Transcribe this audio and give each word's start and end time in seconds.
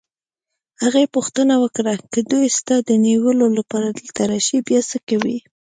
هغې 0.83 1.05
پوښتنه 1.15 1.53
وکړه: 1.63 1.93
که 2.11 2.19
دوی 2.31 2.45
ستا 2.57 2.75
د 2.89 2.91
نیولو 3.05 3.47
لپاره 3.57 3.87
دلته 3.97 4.21
راشي، 4.31 4.57
بیا 4.67 4.81
څه 4.89 4.97
کوې؟ 5.09 5.37